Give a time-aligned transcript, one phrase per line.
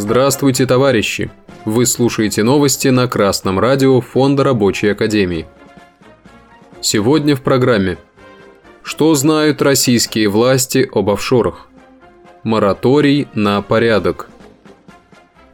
[0.00, 1.28] Здравствуйте, товарищи!
[1.64, 5.44] Вы слушаете новости на Красном радио Фонда Рабочей Академии.
[6.80, 7.98] Сегодня в программе
[8.84, 11.66] Что знают российские власти об офшорах?
[12.44, 14.28] Мораторий на порядок.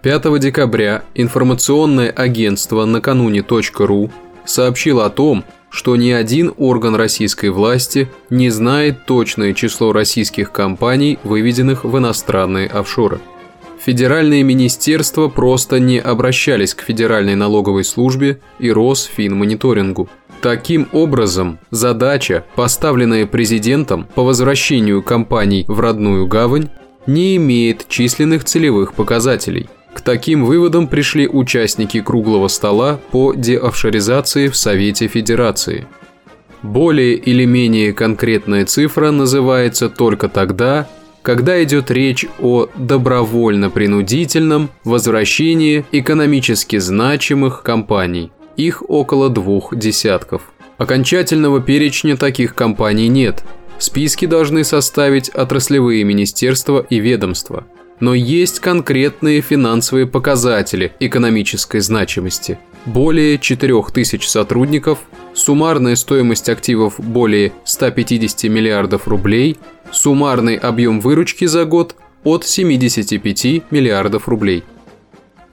[0.02, 4.10] 5 декабря информационное агентство накануне.ру
[4.44, 11.18] сообщило о том, что ни один орган российской власти не знает точное число российских компаний,
[11.24, 13.22] выведенных в иностранные офшоры.
[13.84, 20.08] Федеральные министерства просто не обращались к Федеральной налоговой службе и Росфинмониторингу.
[20.40, 26.70] Таким образом, задача, поставленная президентом по возвращению компаний в родную гавань,
[27.06, 34.56] не имеет численных целевых показателей– к таким выводам пришли участники круглого стола по деофшоризации в
[34.56, 35.86] Совете Федерации.
[36.62, 40.88] Более или менее конкретная цифра называется только тогда,
[41.24, 48.30] когда идет речь о добровольно-принудительном возвращении экономически значимых компаний.
[48.58, 50.42] Их около двух десятков.
[50.76, 53.42] Окончательного перечня таких компаний нет.
[53.78, 57.64] Списки должны составить отраслевые министерства и ведомства–
[58.00, 62.58] но есть конкретные финансовые показатели экономической значимости.
[62.86, 64.98] Более 4000 сотрудников,
[65.34, 69.58] суммарная стоимость активов более 150 миллиардов рублей,
[69.92, 74.64] суммарный объем выручки за год от 75 миллиардов рублей.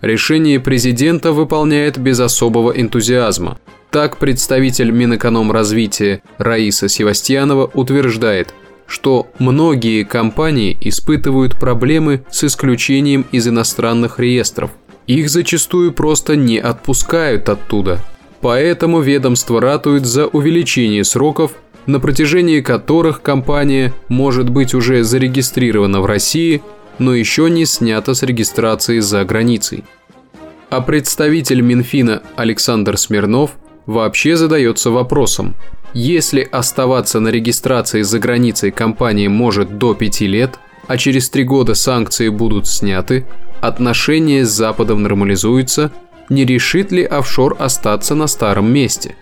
[0.01, 3.59] Решение президента выполняет без особого энтузиазма.
[3.91, 8.53] Так представитель Минэкономразвития Раиса Севастьянова утверждает–
[8.91, 14.71] что многие компании испытывают проблемы с исключением из иностранных реестров.
[15.07, 18.01] Их зачастую просто не отпускают оттуда.
[18.41, 21.53] Поэтому ведомство ратует за увеличение сроков,
[21.85, 26.61] на протяжении которых компания может быть уже зарегистрирована в России,
[26.99, 29.83] но еще не снята с регистрации за границей.
[30.69, 33.51] А представитель Минфина Александр Смирнов
[33.85, 35.55] вообще задается вопросом,
[35.93, 41.73] если оставаться на регистрации за границей компания может до 5 лет, а через 3 года
[41.73, 43.27] санкции будут сняты,
[43.59, 45.91] отношения с Западом нормализуются,
[46.31, 49.15] не решит ли офшор остаться на старом месте?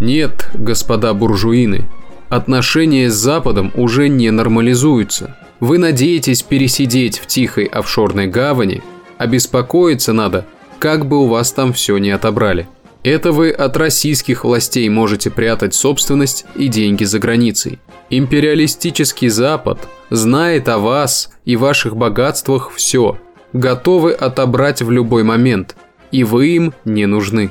[0.00, 1.84] Нет, господа буржуины,
[2.30, 5.36] отношения с Западом уже не нормализуются.
[5.60, 8.82] Вы надеетесь пересидеть в тихой офшорной гавани,
[9.18, 10.46] а беспокоиться надо,
[10.78, 12.66] как бы у вас там все не отобрали–
[13.04, 17.78] это вы от российских властей можете прятать собственность и деньги за границей.
[18.10, 23.18] Империалистический Запад знает о вас и ваших богатствах все,
[23.52, 25.76] готовы отобрать в любой момент,
[26.10, 27.50] и вы им не нужны.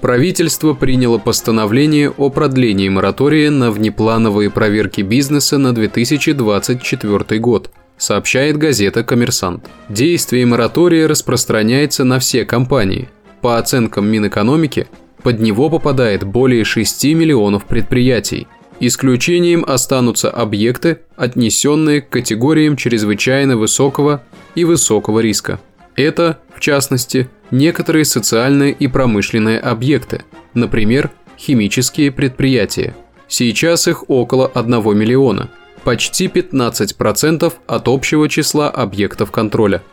[0.00, 9.02] Правительство приняло постановление о продлении моратория на внеплановые проверки бизнеса на 2024 год, сообщает газета
[9.02, 9.66] «Коммерсант».
[9.88, 13.08] Действие моратория распространяется на все компании–
[13.40, 14.88] по оценкам Минэкономики,
[15.22, 18.46] под него попадает более 6 миллионов предприятий.
[18.80, 24.22] Исключением останутся объекты, отнесенные к категориям чрезвычайно высокого
[24.54, 25.60] и высокого риска.
[25.96, 30.22] Это, в частности, некоторые социальные и промышленные объекты,
[30.54, 32.94] например, химические предприятия.
[33.26, 35.50] Сейчас их около 1 миллиона,
[35.82, 39.82] почти 15% от общего числа объектов контроля–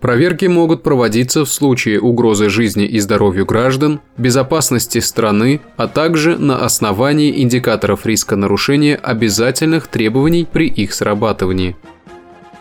[0.00, 6.64] Проверки могут проводиться в случае угрозы жизни и здоровью граждан, безопасности страны, а также на
[6.64, 11.76] основании индикаторов риска нарушения обязательных требований при их срабатывании.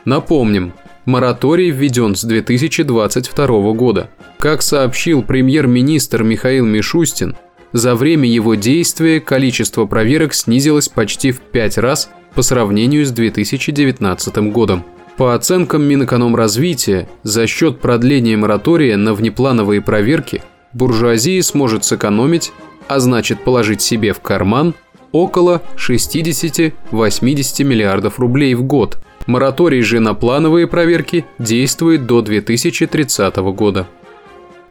[0.04, 0.74] Напомним,
[1.06, 4.10] мораторий введен с 2022 года.
[4.40, 7.36] Как сообщил премьер-министр Михаил Мишустин,
[7.72, 14.38] за время его действия количество проверок снизилось почти в 5 раз по сравнению с 2019
[14.52, 14.86] годом.
[15.18, 22.54] По оценкам Минэкономразвития, за счет продления моратория на внеплановые проверки буржуазия сможет сэкономить,
[22.88, 24.76] а значит положить себе в карман,
[25.12, 29.00] около 60-80 миллиардов рублей в год.
[29.26, 33.88] Мораторий же на плановые проверки действует до 2030 года.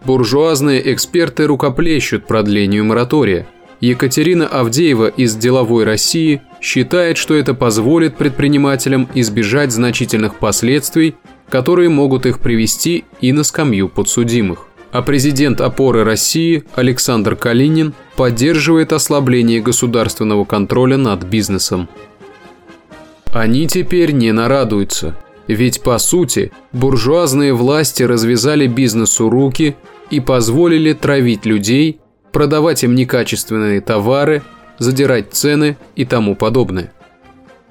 [0.05, 3.49] Буржуазные эксперты рукоплещут продлению моратория–
[3.81, 11.15] Екатерина Авдеева из «Деловой России» считает, что это позволит предпринимателям избежать значительных последствий,
[11.49, 14.67] которые могут их привести и на скамью подсудимых.
[14.91, 21.89] А президент опоры России Александр Калинин поддерживает ослабление государственного контроля над бизнесом.
[23.27, 25.17] Они теперь не нарадуются,
[25.47, 29.77] ведь по сути буржуазные власти развязали бизнесу руки
[30.11, 32.01] и позволили травить людей
[32.37, 34.43] продавать им некачественные товары,
[34.79, 36.93] задирать цены и тому подобное.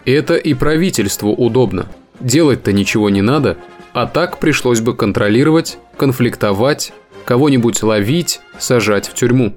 [0.06, 1.88] Это и правительству удобно.
[2.20, 3.58] Делать-то ничего не надо,
[3.94, 6.94] а так пришлось бы контролировать, конфликтовать,
[7.26, 9.56] кого-нибудь ловить, сажать в тюрьму.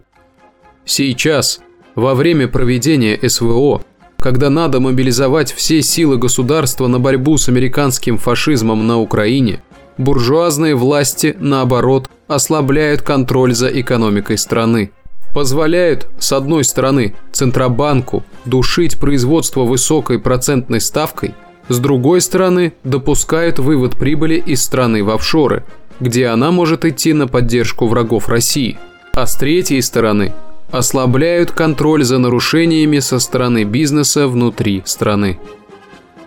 [0.85, 1.61] Сейчас,
[1.95, 3.83] во время проведения СВО,
[4.19, 9.63] когда надо мобилизовать все силы государства на борьбу с американским фашизмом на Украине,
[9.97, 14.91] буржуазные власти, наоборот, ослабляют контроль за экономикой страны.
[15.39, 21.33] Позволяют, с одной стороны, Центробанку душить производство высокой процентной ставкой,
[21.69, 25.65] с другой стороны, допускают вывод прибыли из страны в офшоры,
[26.01, 28.81] где она может идти на поддержку врагов России,
[29.13, 30.35] а с третьей стороны
[30.73, 35.39] ослабляют контроль за нарушениями со стороны бизнеса внутри страны.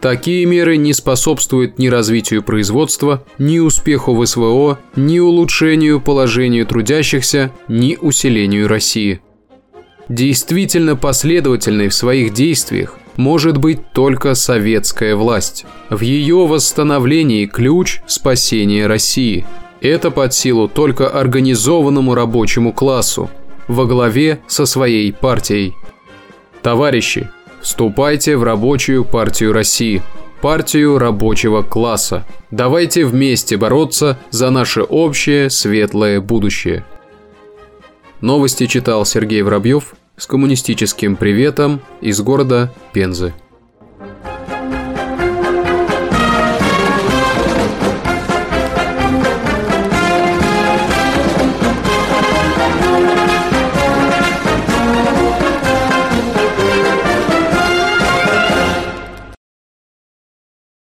[0.01, 7.51] Такие меры не способствуют ни развитию производства, ни успеху в СВО, ни улучшению положения трудящихся,
[7.67, 9.21] ни усилению России.
[10.09, 15.65] Действительно последовательной в своих действиях может быть только советская власть.
[15.91, 19.45] В ее восстановлении ключ спасения России.
[19.81, 23.29] Это под силу только организованному рабочему классу,
[23.67, 25.75] во главе со своей партией.
[26.63, 27.29] Товарищи,
[27.61, 30.01] вступайте в рабочую партию России,
[30.41, 32.25] партию рабочего класса.
[32.49, 36.85] Давайте вместе бороться за наше общее светлое будущее.
[38.19, 43.33] Новости читал Сергей Воробьев с коммунистическим приветом из города Пензы.